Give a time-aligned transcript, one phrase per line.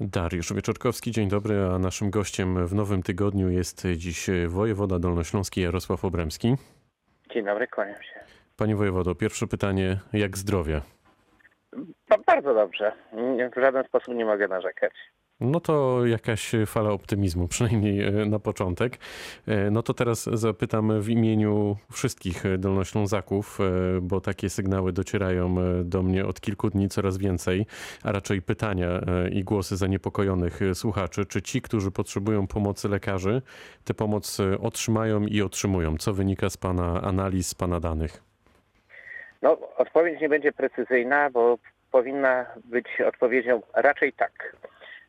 [0.00, 6.04] Dariusz Wieczorkowski, dzień dobry, a naszym gościem w nowym tygodniu jest dziś wojewoda dolnośląski Jarosław
[6.04, 6.56] Obremski.
[7.32, 8.20] Dzień dobry, kłaniam się.
[8.56, 10.80] Panie wojewodo, pierwsze pytanie, jak zdrowie?
[12.08, 12.92] Ba- Bardzo dobrze.
[13.56, 14.92] W żaden sposób nie mogę narzekać.
[15.40, 18.98] No to jakaś fala optymizmu, przynajmniej e, na początek.
[19.48, 25.54] E, No to teraz zapytam w imieniu wszystkich dolnoślązaków, e, bo takie sygnały docierają
[25.84, 27.66] do mnie od kilku dni coraz więcej,
[28.02, 28.88] a raczej pytania
[29.32, 33.42] i głosy zaniepokojonych słuchaczy, czy ci, którzy potrzebują pomocy lekarzy,
[33.84, 35.96] tę pomoc otrzymają i otrzymują.
[35.96, 38.22] Co wynika z Pana analiz, z Pana danych?
[39.42, 41.58] No, odpowiedź nie będzie precyzyjna, bo
[41.92, 44.56] powinna być odpowiedzią raczej tak.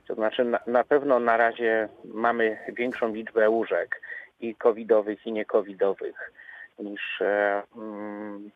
[0.09, 4.01] To znaczy, na, na pewno na razie mamy większą liczbę łóżek
[4.39, 6.31] i covidowych, i niecovidowych
[6.79, 8.49] niż e, mm,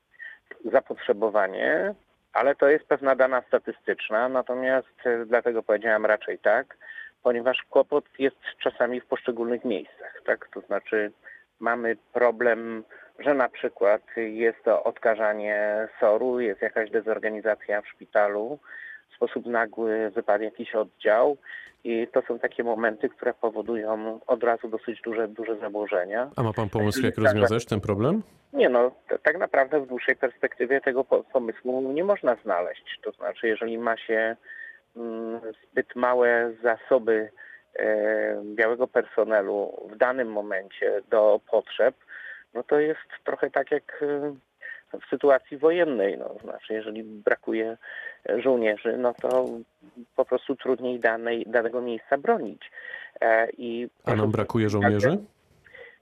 [0.66, 1.96] zapotrzebowanie,
[2.34, 6.78] ale to jest pewna dana statystyczna, natomiast e, dlatego powiedziałem raczej tak,
[7.24, 10.48] ponieważ kłopot jest czasami w poszczególnych miejscach, tak?
[10.54, 11.12] To znaczy
[11.60, 12.84] mamy problem,
[13.20, 18.60] że na przykład jest to odkażanie soru, jest jakaś dezorganizacja w szpitalu,
[19.14, 21.38] w sposób nagły wypadł jakiś oddział
[21.84, 26.30] i to są takie momenty, które powodują od razu dosyć duże, duże zaburzenia.
[26.36, 28.24] A ma Pan pomysł, jak rozwiązać ten problem?
[28.54, 28.92] Nie no,
[29.24, 33.00] tak naprawdę w dłuższej perspektywie tego po- pomysłu nie można znaleźć.
[33.04, 34.36] To znaczy, jeżeli ma się
[34.96, 35.40] mm,
[35.72, 37.30] zbyt małe zasoby
[37.76, 41.96] e, białego personelu w danym momencie do potrzeb,
[42.54, 44.36] no to jest trochę tak jak e,
[45.02, 46.18] w sytuacji wojennej.
[46.18, 47.78] No, znaczy, jeżeli brakuje
[48.44, 49.46] żołnierzy, no to
[50.16, 52.72] po prostu trudniej danej, danego miejsca bronić.
[53.22, 55.18] E, I A nam brakuje żołnierzy?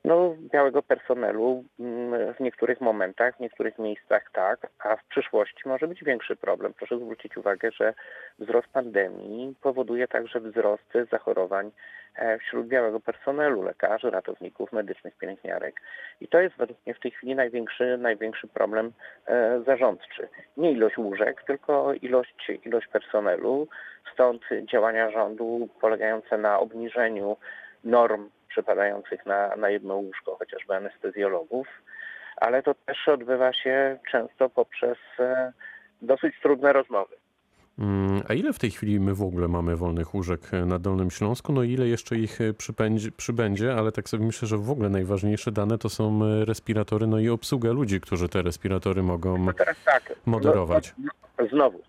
[0.06, 5.88] No, białego personelu mm, w niektórych momentach, w niektórych miejscach tak, a w przyszłości może
[5.88, 6.74] być większy problem.
[6.74, 7.94] Proszę zwrócić uwagę, że
[8.40, 11.72] wzrost pandemii powoduje także wzrost zachorowań
[12.16, 15.82] e, wśród białego personelu, lekarzy, ratowników medycznych, pielęgniarek.
[16.22, 18.92] I to jest według mnie w tej chwili największy, największy problem
[19.28, 20.28] e, zarządczy.
[20.58, 23.67] Nie ilość łóżek, tylko ilość, ilość personelu.
[24.14, 24.42] Stąd
[24.72, 27.38] działania rządu polegające na obniżeniu
[27.84, 31.67] norm przypadających na, na jedno łóżko, chociażby anestezjologów,
[32.38, 35.54] ale to też odbywa się często poprzez e,
[36.02, 37.16] dosyć trudne rozmowy.
[37.80, 41.11] Mm, A ile w tej chwili my w ogóle mamy wolnych łóżek e, na Dolnym
[41.11, 41.54] Śląsku?
[41.54, 43.73] No i ile jeszcze ich e, przypędzi, przybędzie?
[43.73, 47.72] Ale tak sobie myślę, że w ogóle najważniejsze dane to są respiratory, no i obsługa
[47.72, 50.14] ludzi, którzy te respiratory mogą No teraz tak.
[50.26, 50.94] moderować.
[50.98, 51.80] No, znowu,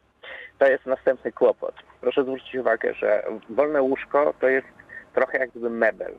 [0.59, 1.75] to jest następny kłopot.
[2.01, 4.67] Proszę zwrócić uwagę, że wolne łóżko to jest
[5.15, 6.15] trochę jak gdyby mebel.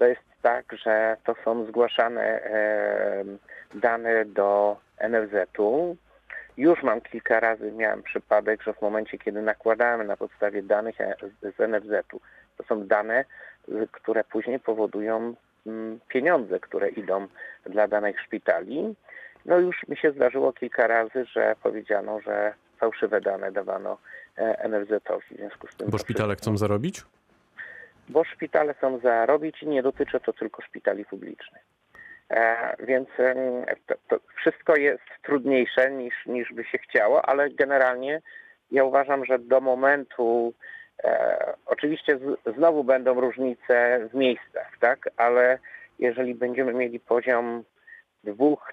[0.00, 2.40] To jest tak, że to są zgłaszane
[3.74, 5.96] dane do NFZ-u.
[6.56, 11.16] Już mam kilka razy miałem przypadek, że w momencie, kiedy nakładamy na podstawie danych e-
[11.42, 12.20] z NFZ-u,
[12.56, 13.24] to są dane,
[13.92, 15.34] które później powodują
[15.66, 17.26] mm, pieniądze, które idą
[17.66, 18.94] dla danych szpitali.
[19.46, 23.98] No już mi się zdarzyło kilka razy, że powiedziano, że fałszywe dane dawano
[24.36, 25.34] e, NFZ-owi.
[25.34, 27.04] W związku z tym Bo szpitale chcą zarobić?
[28.10, 31.62] Bo szpitale są zarobić i nie dotyczy to tylko szpitali publicznych.
[32.30, 33.08] E, więc
[33.86, 38.20] to, to wszystko jest trudniejsze niż, niż by się chciało, ale generalnie
[38.70, 40.54] ja uważam, że do momentu,
[41.04, 45.58] e, oczywiście z, znowu będą różnice w miejscach, tak, ale
[45.98, 47.64] jeżeli będziemy mieli poziom
[48.24, 48.72] dwóch,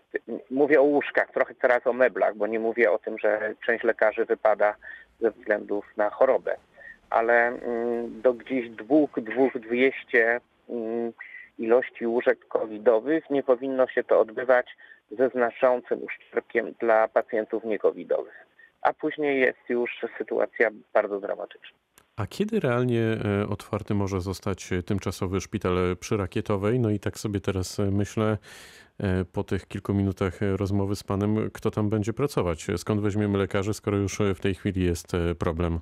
[0.52, 4.26] mówię o łóżkach, trochę teraz o meblach, bo nie mówię o tym, że część lekarzy
[4.26, 4.76] wypada
[5.20, 6.58] ze względów na chorobę
[7.10, 11.14] ale mm, do gdzieś dwóch, dwóch, dwieście mm,
[11.60, 14.78] ilości łóżek covidowych nie powinno się to odbywać
[15.12, 18.48] ze znaczącym uszczerbkiem dla pacjentów niecovidowych.
[18.82, 21.78] A później jest już sytuacja bardzo dramatyczna.
[22.18, 26.80] A kiedy realnie e, otwarty może zostać e, tymczasowy szpital e, przyrakietowej?
[26.80, 28.38] No i tak sobie teraz e, myślę,
[29.34, 32.68] po tych kilku minutach rozmowy z panem, kto tam będzie pracować?
[32.78, 35.80] Skąd weźmiemy lekarzy, skoro już w tej chwili jest problem?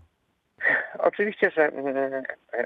[1.05, 2.23] Oczywiście, że mm,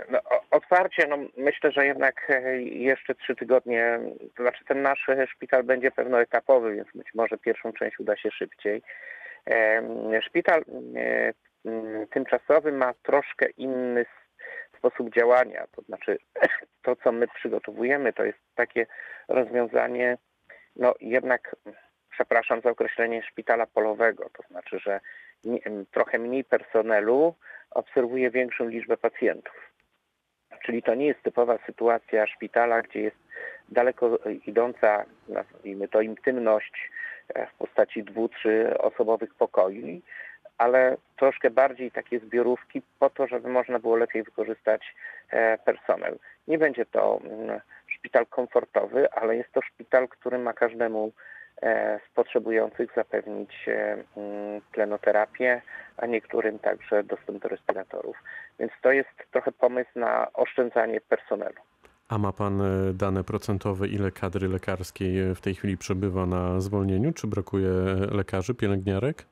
[0.09, 0.19] no,
[0.51, 3.99] otwarcie, no myślę, że jednak e, jeszcze trzy tygodnie,
[4.35, 8.17] to znaczy ten nasz e, szpital będzie pewno etapowy, więc być może pierwszą część uda
[8.17, 8.81] się szybciej.
[9.45, 10.61] Em, Szpital
[10.95, 11.33] e,
[11.65, 14.05] mm, tymczasowy ma troszkę inny
[14.77, 16.17] sposób działania, to znaczy
[16.83, 18.85] to, co my przygotowujemy, to jest takie
[19.27, 20.17] rozwiązanie,
[20.75, 21.55] no jednak,
[22.11, 24.99] przepraszam za określenie szpitala polowego, to znaczy, że
[25.43, 25.59] nie,
[25.91, 27.35] trochę mniej personelu,
[27.71, 29.69] obserwuje większą liczbę pacjentów.
[30.65, 33.17] Czyli to nie jest typowa sytuacja szpitala, gdzie jest
[33.69, 36.91] daleko idąca, nazwijmy to, intymność
[37.33, 40.01] e, w postaci dwu, trzy osobowych pokoi,
[40.57, 44.95] ale troszkę bardziej takie zbiorówki po to, żeby można było lepiej wykorzystać
[45.29, 46.19] e, personel.
[46.47, 51.11] Nie będzie to mm, szpital komfortowy, ale jest to szpital, który ma każdemu
[51.61, 55.61] e, z potrzebujących zapewnić mm, tlenoterapię,
[56.01, 58.17] a niektórym także dostęp do respiratorów.
[58.59, 61.61] Więc to jest trochę pomysł na oszczędzanie personelu.
[62.09, 66.61] A ma pan e, dane procentowe, ile kadry lekarskiej e, w tej chwili przebywa na
[66.61, 67.13] zwolnieniu?
[67.13, 67.69] Czy brakuje
[68.11, 69.25] lekarzy, pielęgniarek?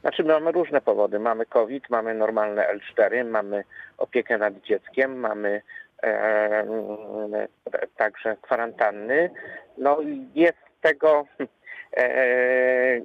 [0.00, 1.18] Znaczy my mamy różne powody.
[1.18, 3.64] Mamy COVID, mamy normalne L4, mamy
[3.98, 5.62] opiekę nad dzieckiem, mamy
[6.02, 6.66] e,
[7.96, 9.30] także kwarantanny.
[9.78, 11.24] No i jest tego,
[11.96, 13.00] e,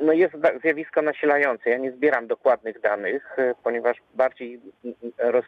[0.00, 1.70] no jest zjawisko nasilające.
[1.70, 4.60] Ja nie zbieram dokładnych danych, e, ponieważ bardziej
[5.18, 5.44] roz,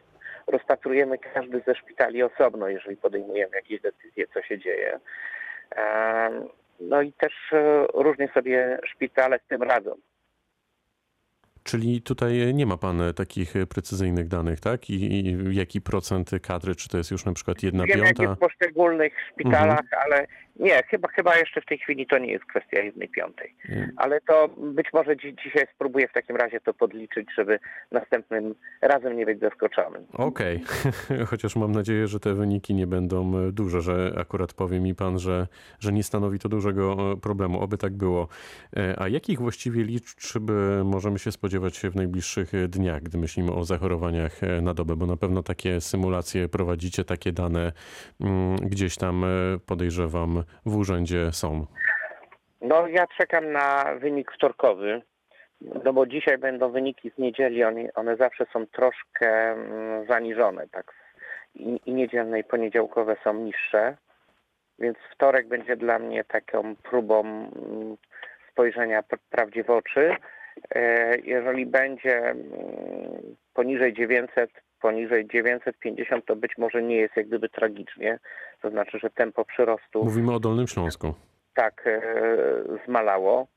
[0.47, 4.99] rozpatrujemy każdy ze szpitali osobno, jeżeli podejmujemy jakieś decyzje, co się dzieje.
[6.79, 9.95] No i też e, różnie sobie szpitale z tym radzą.
[11.63, 14.89] Czyli tutaj nie ma pan takich precyzyjnych danych, tak?
[14.89, 18.07] I, i jaki procent kadry, czy to jest już na przykład jedna Wiem, piąta?
[18.07, 20.27] jak jest w poszczególnych szpitalach, ale
[20.59, 23.55] nie, chyba, chyba jeszcze w tej chwili to nie jest kwestia jednej piątej.
[23.69, 23.91] Nie.
[23.97, 27.59] Ale to być może dzi- dzisiaj spróbuję w takim razie to podliczyć, żeby
[27.91, 30.05] następnym razem nie być zaskoczonym.
[30.13, 30.61] Okej,
[31.29, 35.19] chociaż mam nadzieję, że te wyniki nie będą e, duże, że akurat powie mi pan,
[35.19, 35.47] że,
[35.79, 38.27] że nie stanowi to dużego e, problemu, oby tak było.
[38.77, 40.51] E, A jakich właściwie liczb
[40.83, 44.95] możemy się spodziewać w najbliższych dniach, gdy myślimy o zachorowaniach na dobę?
[44.95, 47.71] Bo na pewno takie symulacje prowadzicie, takie dane
[48.21, 49.25] mm, gdzieś tam
[49.65, 51.65] podejrzewam w urzędzie są.
[52.61, 55.01] No ja czekam na wynik wtorkowy,
[55.61, 60.93] no bo dzisiaj będą wyniki z niedzieli, one, one zawsze są troszkę mm, zaniżone, tak.
[61.55, 63.97] I, I niedzielne i poniedziałkowe są niższe,
[64.79, 67.97] więc wtorek będzie dla mnie taką próbą mm,
[68.51, 70.15] spojrzenia pr- prawdzie w oczy.
[70.75, 72.41] E, Jeżeli będzie mm,
[73.53, 74.51] poniżej 900,
[74.81, 78.19] poniżej 950, to być może nie jest jak gdyby tragicznie.
[78.65, 81.13] To znaczy, że tempo przyrostu Mówimy o Dolnym Śląsku.
[81.55, 82.01] tak e,
[82.85, 83.47] zmalało.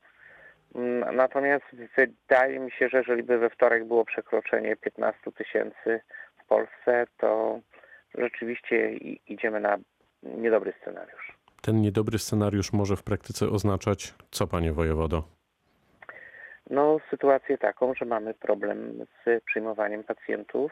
[0.75, 1.65] Mm, Natomiast
[1.97, 6.01] wydaje mi się, że jeżeli by we wtorek było przekroczenie 15 tysięcy
[6.43, 7.59] w Polsce, to
[8.17, 8.91] rzeczywiście
[9.27, 9.77] idziemy na
[10.23, 11.37] niedobry scenariusz.
[11.61, 15.23] Ten niedobry scenariusz może w praktyce oznaczać co, panie wojewodo?
[16.69, 20.71] No, sytuację taką, że mamy problem z przyjmowaniem pacjentów.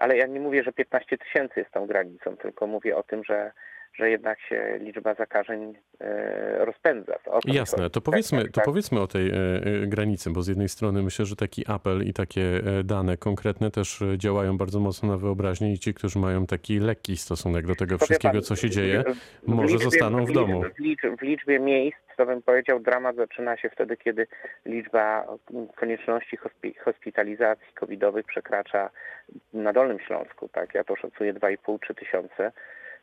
[0.00, 3.52] Ale ja nie mówię, że 15 tysięcy jest tą granicą, tylko mówię o tym, że,
[3.94, 7.18] że jednak się liczba zakażeń e, rozpędza.
[7.24, 8.64] To Jasne, to Tak, powiedzmy, tak, to tak.
[8.64, 12.12] powiedzmy o tej e, e, granicy, bo z jednej strony myślę, że taki apel i
[12.12, 17.16] takie dane konkretne też działają bardzo mocno na wyobraźnię i ci, którzy mają taki lekki
[17.16, 19.04] stosunek do tego wszystkiego, co się dzieje,
[19.46, 20.62] może zostaną w domu.
[20.62, 24.26] W, licz, w liczbie miejsc, to bym powiedział, dramat zaczyna się wtedy, kiedy
[24.66, 25.26] liczba
[25.76, 28.90] konieczności hospi, hospitalizacji covidowych przekracza
[29.52, 32.52] na Dolnym Śląsku, tak, ja to szacuję 2,5-3 tysiące,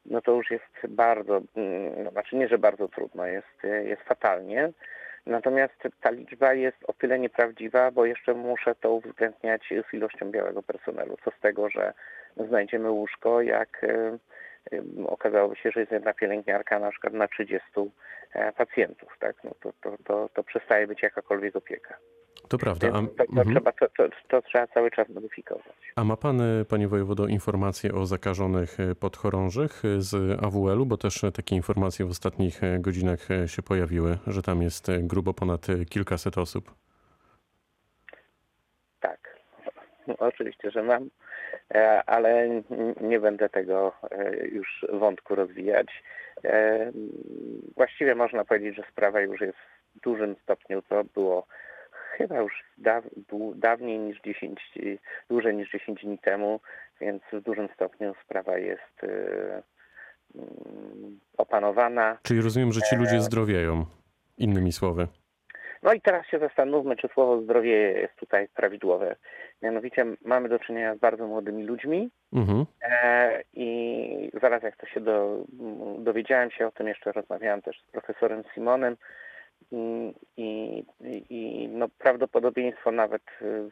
[0.07, 4.71] no to już jest bardzo, mm, no, znaczy nie, że bardzo trudno, jest, jest fatalnie.
[5.25, 10.63] Natomiast ta liczba jest o tyle nieprawdziwa, bo jeszcze muszę to uwzględniać z ilością białego
[10.63, 11.17] personelu.
[11.25, 11.93] Co z tego, że
[12.47, 14.17] znajdziemy łóżko, jak e,
[14.71, 17.67] e, okazałoby się, że jest jedna pielęgniarka na przykład na 30
[18.33, 19.35] e, pacjentów, tak?
[19.43, 21.97] No to, to, to, to przestaje być jakakolwiek opieka.
[22.47, 22.87] To prawda.
[22.87, 23.55] A, to, to, mhm.
[23.55, 23.87] trzeba, to,
[24.27, 25.73] to, trzeba cały czas modyfikować.
[25.95, 30.97] A ma pan, e, panie wojewodo, informacje o zakażonych e, podchorążych e, z AWL-u, bo
[30.97, 36.71] też takie informacje w ostatnich godzinach się pojawiły, że tam jest grubo ponad kilkaset osób.
[38.99, 39.37] Tak,
[40.07, 41.09] no, oczywiście, że mam,
[41.73, 42.49] e, ale
[43.01, 46.03] nie będę tego e, już wątku rozwijać.
[46.43, 46.91] E,
[47.75, 49.57] Właściwie można powiedzieć, że sprawa już jest
[49.95, 51.47] w dużym stopniu, to było
[52.17, 52.63] chyba już
[53.55, 54.79] dawniej niż 10, e,
[55.29, 56.59] dłużej niż 10 dni temu,
[57.01, 59.07] więc w dużym stopniu sprawa jest e,
[60.35, 62.17] mm, opanowana.
[62.23, 63.85] Czyli rozumiem, że ci E, ludzie zdrowieją,
[64.37, 65.07] innymi słowy.
[65.83, 69.15] No i teraz się zastanówmy, czy słowo zdrowie jest tutaj prawidłowe.
[69.61, 72.65] Mianowicie mamy do czynienia z bardzo młodymi ludźmi Mhm.
[72.81, 75.37] e, i zaraz jak to się do,
[75.99, 78.97] dowiedziałem się o tym, jeszcze rozmawiałem też z profesorem Simonem
[79.71, 80.83] i, i,
[81.29, 83.69] i no prawdopodobieństwo nawet, y,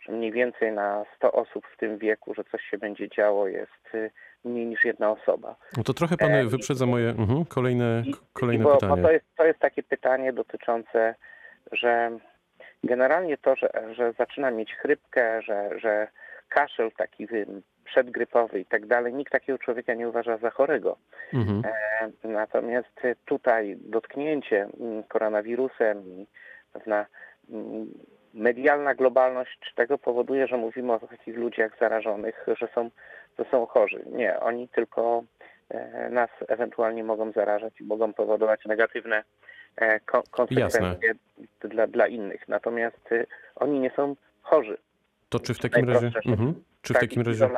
[0.00, 3.94] że mniej więcej na 100 osób w tym wieku, że coś się będzie działo jest
[3.94, 4.10] y,
[4.44, 5.56] mniej niż jedna osoba.
[5.76, 9.02] No to trochę pan E, wyprzedza moje mhm, kolejne, kolejne bo, bo pytanie.
[9.02, 11.14] to, jest, to jest takie pytanie dotyczące,
[11.72, 12.18] że
[12.84, 16.08] generalnie to, że, że zaczyna mieć chrypkę, że, że
[16.48, 17.26] kaszel taki
[17.84, 20.96] przedgrypowy i tak dalej, nikt takiego człowieka nie uważa za chorego.
[21.34, 21.62] Mhm.
[21.64, 26.26] E, Natomiast tutaj dotknięcie mm, koronawirusem i
[26.72, 27.06] pewna
[27.50, 27.86] mm,
[28.34, 32.90] medialna globalność tego powoduje, że mówimy o takich ludziach zarażonych, że są,
[33.38, 34.04] że są chorzy.
[34.12, 35.24] Nie, oni tylko
[35.68, 39.24] e, nas ewentualnie mogą zarażać i mogą powodować negatywne
[39.76, 41.14] e, ko- konsekwencje
[41.60, 42.48] dla, dla innych.
[42.48, 43.26] Natomiast e,
[43.56, 44.78] oni nie są chorzy.
[45.28, 46.10] To czy w takim razie...
[46.26, 46.54] Mhm.
[46.82, 47.48] Czy w Tak, takim razie...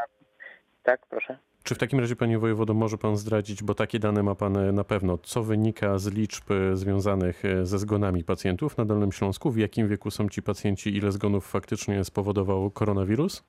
[0.86, 1.38] Tak, proszę.
[1.64, 4.72] Czy w takim razie, panie wojewodo, może pan zdradzić, bo takie dane ma pan e,
[4.72, 9.50] na pewno, co wynika z liczb e, związanych e, ze zgonami pacjentów na Dolnym Śląsku?
[9.50, 10.96] W jakim wieku są ci pacjenci?
[10.96, 13.44] Ile zgonów faktycznie spowodował koronawirus?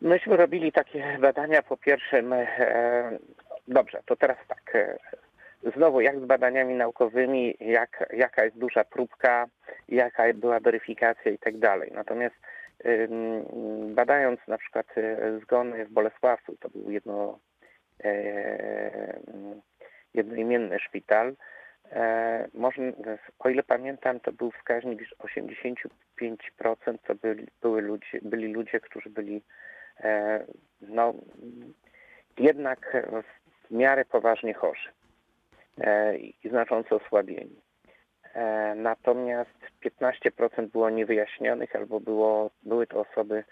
[0.00, 2.34] Myśmy robili takie badania po pierwszym.
[3.68, 4.76] Dobrze, to teraz tak.
[5.76, 9.46] Znowu, jak z badaniami naukowymi, jak, jaka jest duża próbka,
[9.88, 11.90] jaka była weryfikacja i tak dalej.
[11.94, 12.36] Natomiast
[13.88, 17.38] badając na przykład e, zgony w Bolesławcu, to był jedno,
[18.04, 19.20] e,
[20.14, 21.36] jednoimienny szpital,
[21.92, 22.84] e, można,
[23.38, 29.10] o ile pamiętam, to był wskaźnik, że 85% to byli, były ludzie, byli ludzie, którzy
[29.10, 29.42] byli
[30.00, 30.44] e,
[30.80, 31.14] no,
[32.38, 32.96] jednak
[33.68, 34.88] w miarę poważnie chorzy
[36.42, 37.67] i znacząco osłabieni.
[38.34, 43.44] E, Natomiast 15% było niewyjaśnionych albo było, były to osoby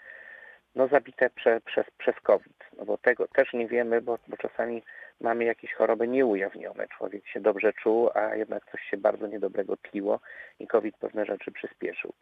[0.75, 2.57] no, zabite prze, przez, przez COVID.
[2.77, 4.83] No bo tego też nie wiemy, bo, bo czasami
[5.21, 6.87] mamy jakieś choroby nieujawnione.
[6.87, 10.19] Człowiek się dobrze czuł, a jednak coś się bardzo niedobrego tliło
[10.59, 12.13] i COVID pewne rzeczy przyspieszył.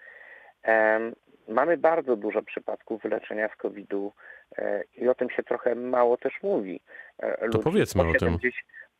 [0.64, 1.16] Em,
[1.48, 4.14] Mamy bardzo dużo przypadków wyleczenia z COVID-u
[4.58, 6.82] e, i o tym się trochę mało też mówi.
[7.20, 8.38] E, ludzi powiedzmy po o tym.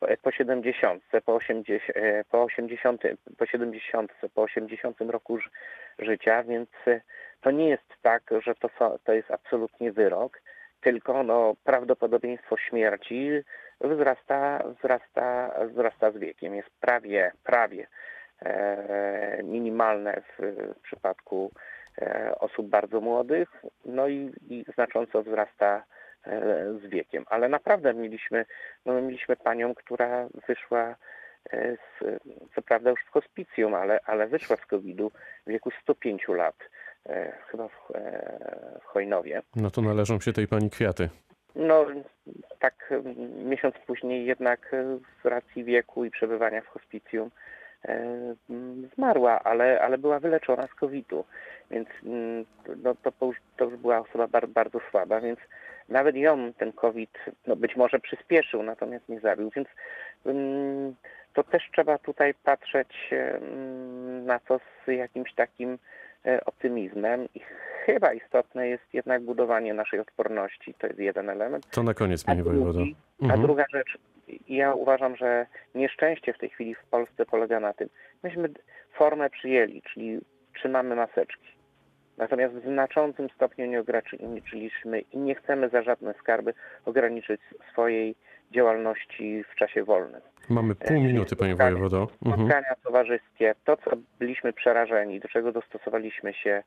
[0.00, 3.02] po- Po 70, po 80, e, po 80,
[3.38, 5.50] po 70, po 80 roku ży-
[5.98, 7.00] życia, więc e,
[7.40, 10.40] to nie jest tak, że to, to jest absolutnie wyrok,
[10.80, 13.30] tylko no, prawdopodobieństwo śmierci
[13.80, 16.54] wzrasta, wzrasta, wzrasta z wiekiem.
[16.54, 17.86] Jest prawie, prawie
[18.42, 20.42] e, minimalne w,
[20.76, 21.50] w przypadku
[22.02, 23.48] e, osób bardzo młodych,
[23.84, 25.95] no i, i znacząco wzrasta e,
[26.82, 27.24] z wiekiem.
[27.30, 28.44] Ale naprawdę mieliśmy,
[28.86, 30.96] no my mieliśmy panią, która wyszła
[31.50, 32.20] e, z,
[32.54, 35.10] co prawda już z hospicjum, ale, ale wyszła z COVID-u
[35.46, 36.56] w wieku 105 lat,
[37.06, 39.42] e, chyba w, e, w Chojnowie.
[39.56, 41.08] No to należą się tej pani kwiaty.
[41.56, 41.86] No,
[42.58, 42.94] tak
[43.44, 47.30] miesiąc później jednak e, z racji wieku i przebywania w hospicjum
[47.84, 48.34] e,
[48.94, 51.24] zmarła, ale, ale była wyleczona z COVID-u,
[51.70, 51.88] więc
[52.82, 55.38] no, to, to już była osoba bardzo, bardzo słaba, więc
[55.88, 57.10] nawet ją ten COVID
[57.46, 59.68] no, być może przyspieszył, natomiast nie zabił, więc
[61.34, 63.10] to też trzeba tutaj patrzeć
[64.24, 65.78] na to z jakimś takim
[66.26, 67.40] e, optymizmem i
[67.84, 70.74] chyba istotne jest jednak budowanie naszej odporności.
[70.74, 71.66] To jest jeden element.
[71.70, 72.72] To na koniec, panie wojewodo.
[72.72, 73.42] drugi, a Mhm.
[73.42, 73.98] druga rzecz,
[74.48, 77.88] ja uważam, że nieszczęście w tej chwili w Polsce polega na tym,
[78.22, 78.48] myśmy
[78.92, 80.18] formę przyjęli, czyli
[80.54, 81.55] trzymamy maseczki.
[82.18, 86.54] Natomiast w znaczącym stopniu nie ograniczyliśmy i nie chcemy za żadne skarby
[86.84, 87.40] ograniczyć
[87.72, 88.14] swojej
[88.50, 90.20] działalności w czasie wolnym.
[90.48, 92.08] Mamy pół minuty, panie wojewodo.
[92.26, 92.34] Mhm.
[92.34, 96.62] Spotkania towarzyskie, to co byliśmy przerażeni, do czego dostosowaliśmy się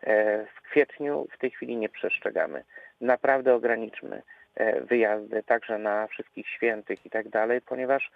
[0.00, 2.64] e, w kwietniu, w tej chwili nie przestrzegamy.
[3.00, 4.22] Naprawdę ograniczmy
[4.54, 8.10] e, wyjazdy także na wszystkich świętych i tak dalej, ponieważ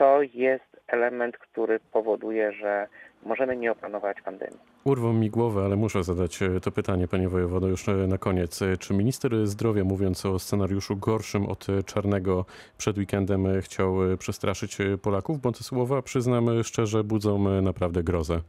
[0.00, 2.86] to jest element, który powoduje, że
[3.22, 4.58] możemy nie opanować pandemii.
[4.84, 8.62] Urwą mi głowę, ale muszę zadać e, to pytanie, panie wojewodo, już e, na koniec.
[8.62, 12.44] E, Czy minister zdrowia, mówiąc o scenariuszu gorszym od czarnego
[12.78, 15.40] przed weekendem, chciał przestraszyć Polaków?
[15.40, 18.40] Bo te słowa, przyznam szczerze, budzą naprawdę grozę.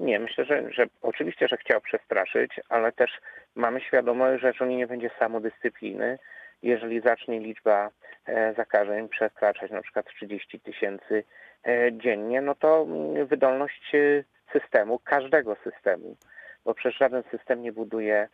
[0.00, 3.10] Nie, myślę, że, że oczywiście, że chciał przestraszyć, ale też
[3.54, 6.18] mamy świadomość, że jeżeli nie będzie samodyscypliny,
[6.62, 7.90] jeżeli zacznie liczba
[8.26, 11.24] e, zakażeń przekraczać na przykład 30 tysięcy
[11.66, 16.16] e, dziennie, no to mm, wydolność e, systemu, każdego systemu,
[16.64, 18.28] bo przecież żaden system nie buduje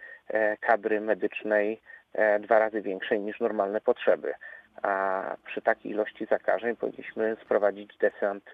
[0.60, 1.80] kadry medycznej
[2.40, 4.34] dwa razy większej niż normalne potrzeby.
[4.82, 8.44] A przy takiej ilości zakażeń powinniśmy sprowadzić desant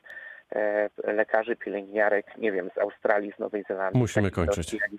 [1.05, 4.01] lekarzy, pielęgniarek, nie wiem, z Australii, z Nowej Zelandii.
[4.01, 4.75] Musimy kończyć.
[4.75, 4.97] ilości,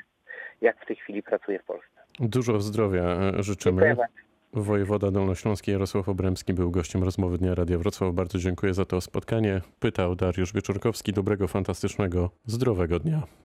[0.62, 2.02] Jak, w tej chwili pracuje w Polsce.
[2.20, 3.96] Dużo zdrowia Dziękuję życzymy.
[3.96, 4.31] bardzo.
[4.54, 8.14] Wojewoda Dolnośląski Jarosław Obremski był gościem rozmowy Dnia Radia Wrocław.
[8.14, 9.62] Bardzo dziękuję za to spotkanie.
[9.80, 11.14] Pytał Dariusz Wieczorkowski.
[11.14, 13.24] Dobrego, fantastycznego, zdrowego dnia.